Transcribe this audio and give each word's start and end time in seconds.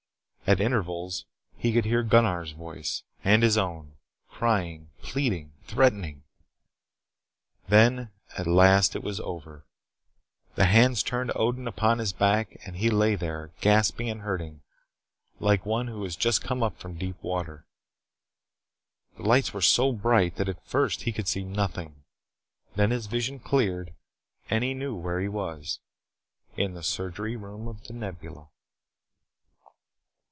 At 0.47 0.59
intervals, 0.59 1.23
he 1.55 1.71
could 1.71 1.85
hear 1.85 2.03
Gunnar's 2.03 2.51
voice 2.51 3.03
and 3.23 3.41
his 3.41 3.57
own 3.57 3.95
crying, 4.27 4.89
pleading, 5.01 5.53
threatening. 5.63 6.23
Then 7.69 8.11
at 8.37 8.45
last 8.47 8.93
it 8.93 9.01
was 9.01 9.21
over. 9.21 9.65
The 10.55 10.65
hands 10.65 11.03
turned 11.03 11.31
Odin 11.35 11.69
upon 11.69 11.99
his 11.99 12.11
back 12.11 12.57
and 12.65 12.75
he 12.75 12.89
lay 12.89 13.15
there, 13.15 13.51
gasping 13.61 14.09
and 14.09 14.23
hurting, 14.23 14.61
like 15.39 15.65
one 15.65 15.87
who 15.87 16.03
has 16.03 16.17
just 16.17 16.41
come 16.43 16.61
up 16.63 16.77
from 16.77 16.97
deep 16.97 17.15
water. 17.23 17.65
The 19.15 19.23
lights 19.23 19.53
were 19.53 19.61
so 19.61 19.93
bright 19.93 20.35
that 20.35 20.49
at 20.49 20.67
first 20.67 21.03
he 21.03 21.13
could 21.13 21.29
see 21.29 21.45
nothing. 21.45 22.03
Then 22.75 22.91
his 22.91 23.07
vision 23.07 23.39
cleared 23.39 23.93
and 24.49 24.65
he 24.65 24.73
knew 24.73 24.95
where 24.95 25.21
he 25.21 25.29
was 25.29 25.79
in 26.57 26.73
the 26.73 26.83
surgery 26.83 27.37
room 27.37 27.69
of 27.69 27.85
the 27.85 27.93
Nebula. 27.93 28.49